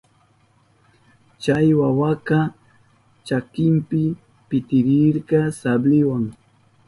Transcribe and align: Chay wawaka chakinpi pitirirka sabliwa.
Chay 1.43 1.67
wawaka 1.79 2.39
chakinpi 3.27 4.01
pitirirka 4.47 5.39
sabliwa. 5.59 6.17